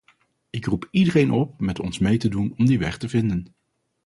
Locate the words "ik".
0.49-0.65